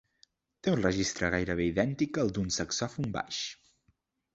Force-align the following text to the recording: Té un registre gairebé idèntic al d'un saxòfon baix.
Té 0.67 0.73
un 0.77 0.81
registre 0.85 1.29
gairebé 1.37 1.69
idèntic 1.75 2.21
al 2.25 2.35
d'un 2.39 2.53
saxòfon 2.59 3.17
baix. 3.21 3.45